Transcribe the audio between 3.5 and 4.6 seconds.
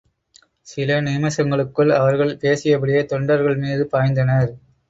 மீது பாய்ந்தனர்.